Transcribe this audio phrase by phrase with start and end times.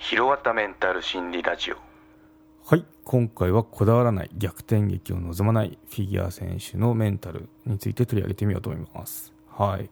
[0.00, 1.76] ひろわたメンタル心理ラジオ
[2.64, 9.90] はい今回はこだわらない逆転劇を望まないフィギュア選手のメンタルについて取り上げてみようと思いますはい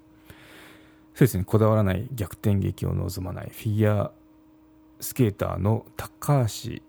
[1.15, 4.11] そうですねこだわらない逆転劇を望まないフィギュア
[4.99, 6.80] スケーターの高橋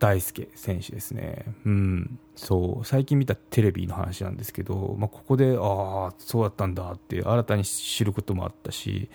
[0.00, 1.44] 大輔選手ですね。
[1.64, 2.20] うん。
[2.36, 2.86] そう。
[2.86, 9.08] 最近見たテレビの話なんですけど、まあ、ここで、ああ、そうだったんだって新たに知ることもあったし、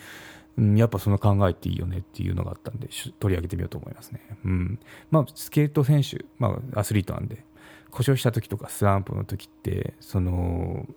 [0.58, 2.90] うん、やっぱその考えっていいよねっていうのがあったんで、
[3.20, 4.22] 取り上げてみようと思いますね。
[4.46, 4.80] うん。
[5.10, 7.44] まあ、スケート選手、まあ、アスリートなんで、
[7.90, 10.88] 故障した時とかスランプの時って、その、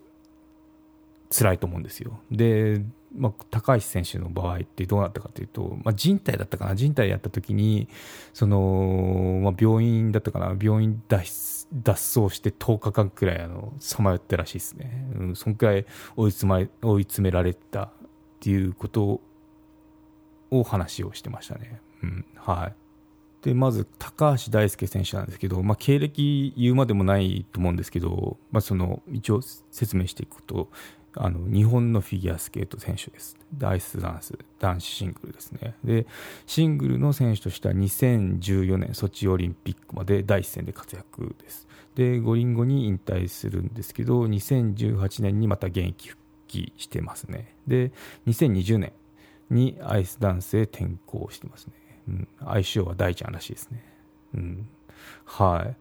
[1.31, 2.21] 辛いと思うんですよ。
[2.31, 2.83] で、
[3.17, 7.89] まあ、高橋選手の場合ってどうなったかというと、まあ、人体だったかな、人体やった時に、
[8.35, 15.09] その、まあ、病院だったかな、病院脱脱走して10日間くらいあのさまよったらしいですね。
[15.17, 17.91] うん、そんくらい追い詰ま追い詰められたっ
[18.41, 19.21] ていうこと
[20.51, 21.81] を話をしてましたね。
[22.03, 22.75] うん、はい。
[23.43, 30.69] で、まず、高橋大輔選手なんですけど、まあ、経歴言うまでもないと思うんですけど、まあ、その、一応説明していくと、
[31.19, 33.37] あの日本のフィギュアスケート選手です。
[33.63, 35.75] アイスダンス、男子シングルですね。
[35.83, 36.07] で、
[36.47, 41.67] シングルの選手としては2014年ソチオリンピックまで第一線で活躍です。
[41.95, 47.55] で、五輪後に引退するんですけど、2018年にまた現役復帰してますね。
[47.67, 47.93] で、
[48.27, 48.93] 2020年
[49.51, 51.73] にアイスダンスへ転向してますね。
[52.09, 53.85] うん、相性は大ちゃんらしいですね。
[54.35, 54.69] うん、
[55.25, 55.77] はい。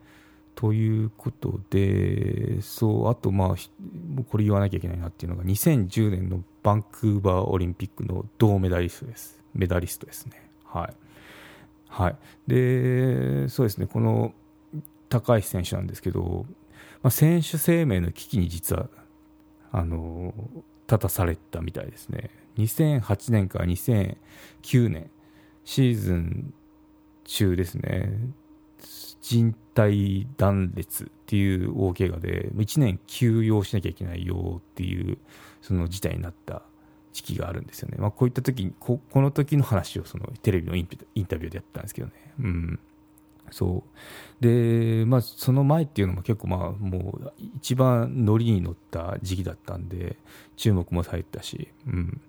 [0.56, 9.42] ということで、そう、あと、まあ、これ言わなきゃいけないなっていうのが、2010年のバンクーバーオリンピックの銅メダリストです。
[9.54, 10.50] メダリストですね。
[10.64, 10.94] はい。
[11.90, 12.16] はい。
[12.48, 14.34] で、そうですね、この
[15.10, 16.46] 高橋選手なんですけど、
[17.04, 18.90] まあ、選手生命の危機に実は、
[19.72, 20.34] あの、
[20.88, 22.30] 立たされたみたいですね。
[22.58, 25.10] 2008年から2009年、
[25.64, 26.54] シーズン
[27.26, 28.30] 中ですね、
[29.22, 35.18] 人体断裂っていう大怪我で1年休養しなきゃいけないよっていう
[35.64, 36.62] その事態になった
[37.12, 40.86] 時期があるんですよね、まあ、こういった時にここの時の話をそのテレビのイン
[41.26, 42.80] タビューでやったんですけどね、うん、
[43.52, 43.84] そ
[44.42, 44.44] う。
[44.44, 50.18] で、まあ、その前っていうのも結構まあもう一番乗りに乗った時期だったんで
[50.58, 52.22] 注目もされたし、うん、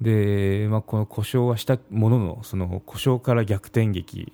[0.00, 4.32] で、まあ、この故障はしたもののその故障から逆転劇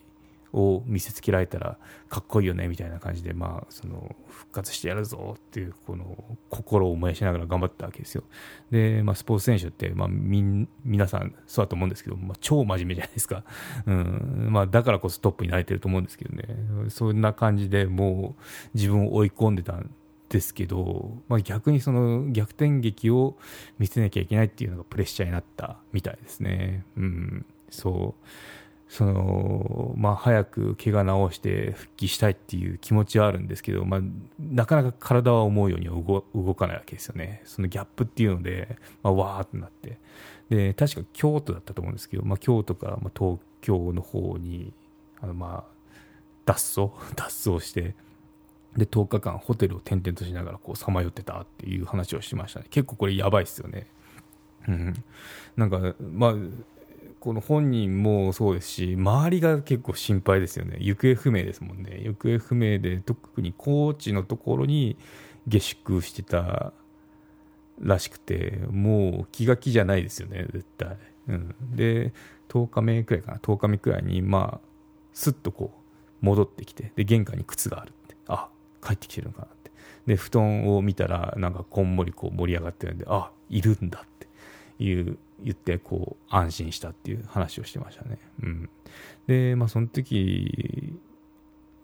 [0.52, 8.24] を見せつけられたらかっこいいよねみたいな感じで、まあ、その復活してやるぞっていうこの心を燃やしながら頑張ったわけですよ。
[8.70, 13.44] で、まあ、スポーツ選手って、まあ、み皆さんそうだと思うんですけど、まあ、超真面目じゃないですか、
[13.86, 14.48] うん。
[14.50, 16.44] まあ、だからこそトップになれてると思うんですけどね。
[16.88, 18.42] そんな感じでもう
[18.74, 19.91] 自分を追い込んでたん
[20.28, 23.36] ですけど、まあ、逆にその逆転劇を
[23.78, 26.84] 見せなきゃいけないっていうのがプレッシャーになったみたいですね。
[26.96, 28.26] うん、そう。
[28.92, 34.00] その、まあ、早く怪我治して復帰したいっていう気持ちはあるんですけど、まあ、
[34.38, 35.94] なかなか体は思うようには
[36.34, 37.41] 動かないわけですよね。
[37.47, 39.98] そのギャップっていうので、まあ、わーってなって。
[40.50, 44.75] で、確か京都だったと思うんですけど、まあ、京都からまあ東京の方に、
[45.22, 45.88] あの、まあ、
[46.44, 47.94] 脱走 脱走して、
[48.76, 52.66] で、10日間ホテルを転々としながらこう、さまよってたっていう話をしましたね。
[52.69, 53.86] 結構これやばいっすよね。
[54.69, 55.04] うん。
[55.56, 56.34] なんか、まあ、
[57.22, 60.78] この本人もそうですし、周りが結構心配ですよね。
[60.81, 62.00] 行方不明ですもんね。
[62.03, 64.97] 行方不明で、特に高知のところに
[65.47, 66.72] 下宿してた
[67.78, 70.97] らしくて、もう気が気じゃないですよね、絶対。
[71.28, 72.13] うん、で、
[72.48, 74.68] 10日目くらいかな、10日目くらいに、まあ、
[75.15, 75.71] すっとこ
[76.21, 78.48] う、戻ってきて、で、玄関に靴があるって、あ、
[78.84, 79.71] 帰ってきてるのかなって。
[80.09, 84.27] で、布団を見たら、なんかこんもりこう盛り上がってるんで、あ、いるんだって
[84.78, 88.19] いう言ってこう安心したっていう話をしてましたね。
[88.42, 88.71] うん、
[89.27, 90.95] で、まあ、その時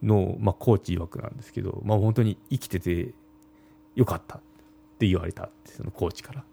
[0.02, 3.14] の、まあ、コーチ曰くなんですけど、まあ、本当に生きてて
[3.94, 4.40] よかったっ
[4.99, 6.44] て言われたってそのコーチから。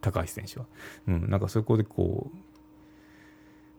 [0.00, 0.66] 高橋選手は、
[1.08, 2.30] うん、なんかそこでこ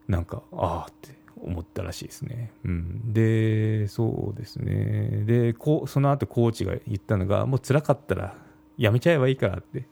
[0.08, 2.52] うなんかああって思ったらしいですね。
[2.66, 5.24] うん、でそうですね。
[5.26, 8.36] でこその後コーチが言ったのがもう辛かったら
[8.78, 9.88] やめちゃえばいいからって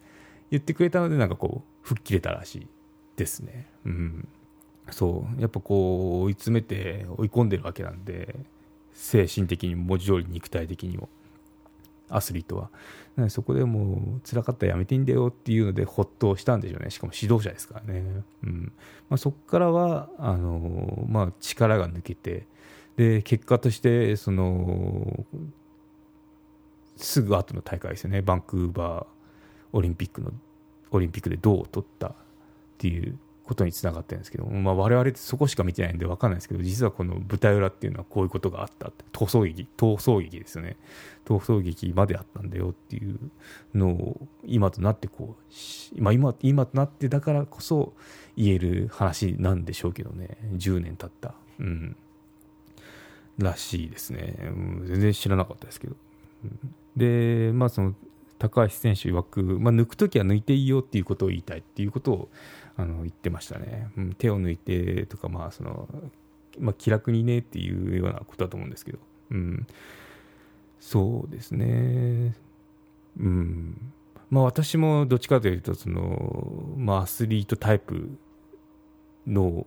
[0.52, 2.68] 言ってくれたのでなんかこう吹っ切れたらしい
[3.16, 3.68] ですね。
[3.86, 4.28] うん。
[4.92, 5.42] そう。
[5.42, 8.36] やっぱこう追い詰めて追い込んでるわけなんで
[8.94, 11.10] 精神的にも文字通り肉体的にも
[12.10, 12.70] アスリートは。
[13.28, 16.90] そこでもう辛かったらやめていいんだよっていうのでほっとしたんでしょうね。
[16.90, 18.72] しかも指導者ですからね、うん。
[19.10, 22.48] まあ、そこからはあの、まあ、力が抜けて
[22.96, 25.26] で結果としてその
[26.96, 28.22] すぐ後の大会ですよね。
[28.22, 29.19] バンクーバー
[29.74, 30.32] オリンピックの
[30.92, 32.14] オリンピックで銅を取ったっ
[32.78, 33.18] ていう
[33.50, 39.68] ことにつながってるんですけど、まあ、我々ってそこしか見てないんで分かんないですけど実はこの舞台裏っていうのはこういうことがあった逃走劇。
[39.76, 40.78] 逃走劇ですよね。
[41.26, 43.18] 逃走劇まであったんだよっていう
[43.74, 45.36] のを今となってこ
[45.98, 47.94] う、まあ、今今となってだからこそ
[48.38, 50.38] 言える話なんでしょうけどね。
[50.54, 51.96] 10年経った、うん、
[53.40, 55.96] らしいですね、うん、全然知らなかったですけど、
[56.96, 57.96] でまあその
[58.40, 62.30] 高橋選手曰く、まあ、抜くときは抜いていいよっていうことを言いたいっていうことを
[62.78, 65.88] あの言ってましたね、うん、手を抜いてとか、まあその
[66.58, 69.00] まあ、気楽にねっていうようなことだと思うんですけど、
[69.32, 69.68] うん、
[70.80, 72.36] そうですね、
[73.20, 73.92] うん。
[74.30, 78.10] まあ、私もどっちかというとその、まあ、アスリートタイプ
[79.28, 79.66] の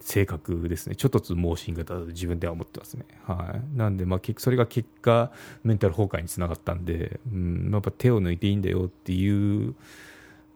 [0.00, 3.04] 性格ですね、ちょっとつ盲信型だと自分では思ってますね。
[3.26, 5.30] はい、なんで、まあ、それが結果、
[5.62, 9.74] メンタル崩壊につながったんで、うん、やっぱ手を抜いていいんだよっていう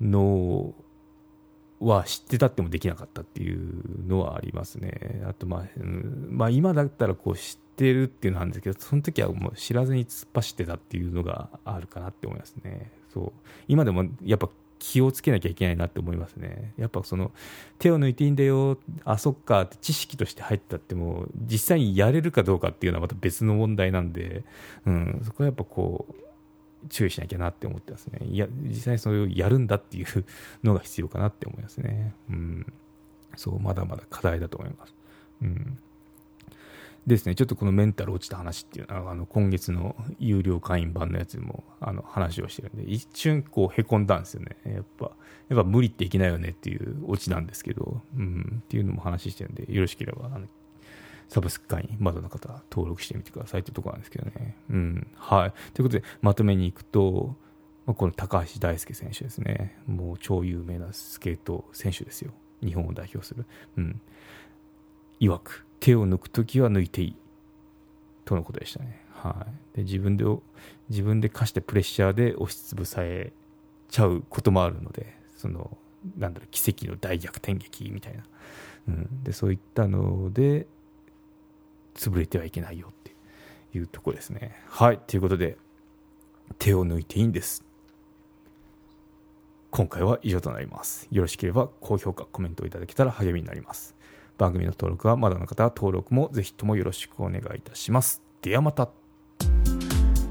[0.01, 0.75] の
[1.81, 5.23] は知ってたってもできなかったっていうのはありますね。
[5.29, 12.91] あと、まあ、うんまあ、今だったらこう知ってるっていうのなんですけど、その時はもう知らずに突っ走ってたっていうのがあるかなって思いますね。
[13.13, 13.33] そう
[13.69, 14.49] 今でもやっぱ
[14.79, 16.73] 気をつけなきゃいけないなって思いますね。
[16.77, 17.33] やっぱその
[17.79, 24.45] 手を抜いていいんだよ、あ、そっかって知識として入ったっても実際にやれるかどうかっていうのはまた別の問題なんで、
[24.87, 26.15] うん、そこはやっぱこう、
[26.89, 28.27] 注意しなきゃなって思ってますね。
[28.27, 30.07] いや、実際にそれをやるんだっていう
[30.63, 32.15] のが必要かなって思いますね。
[32.29, 32.73] うん。
[33.37, 34.95] そう、まだまだ課題だと思います。
[35.43, 35.79] うん。
[37.07, 44.57] ですね、ちょっとこのメンタル落ちた話っていうのは、あの今月の有料会員版のやつもあの話をしてるんで、一瞬こうへこんだんですよね。
[44.65, 45.11] やっぱ、
[45.51, 50.47] やっぱ無理っていけないよねっていうオチなんですけど、うん、っていうのも話してるんで、よろしければ、あの
[51.29, 54.57] サブスク会員、まだの方、登録してみてくださいってところなんですけどね。
[54.71, 55.07] うん。
[55.17, 55.53] はい。
[55.73, 57.37] ということで、まとめにいくと、
[57.87, 59.79] ま、この高橋大輔選手ですね。
[59.87, 62.33] もう超有名なスケート選手ですよ。
[62.63, 63.47] 日本を代表する。
[63.77, 64.01] うん。
[65.21, 67.17] 曰く、手を抜くときは抜いていい。
[68.25, 69.05] とのことでしたね。
[69.13, 69.77] はい。
[69.79, 70.25] で、自分で、
[70.89, 73.33] 自分で課してプレッシャーで押しつぶされ
[73.89, 75.77] ちゃうこともあるので、その、
[76.19, 78.25] なんだろう、奇跡の大逆転劇みたいな。
[78.89, 79.23] うん。
[79.25, 80.67] で、そういったので、
[81.95, 83.15] 潰れてはいけないよって
[83.77, 84.57] いうとこですね。
[84.69, 84.99] はい。
[84.99, 85.57] ということで、
[86.59, 87.65] 手を抜いていいんです。
[89.71, 91.09] 今回は以上となります。
[91.11, 93.94] よろしければ高評価、コメントをいただけたら励みになります。
[94.39, 98.23] 番組の登録はまだの方は登録もぜひともよろしくお願いいたします。
[98.43, 98.89] ではまた。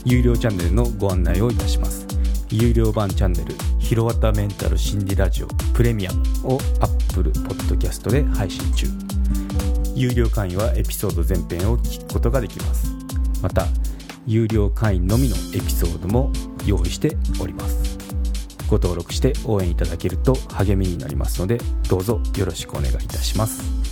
[0.05, 2.05] 有料チャンネルのご案内をいたします。
[2.49, 8.87] 有料版チャンネル、ひろわたメンタル心理ラジオプレミアムを Apple Podcast で配信中。
[9.95, 12.91] 有料会員はエピソード全編を聞くことができます
[13.41, 13.67] また
[14.25, 16.31] 有料会員のみのエピソードも
[16.65, 17.97] 用意しております
[18.67, 21.59] ご登録して応援いただけると励みになりますので
[21.89, 23.82] どうぞよろしくお願いいたします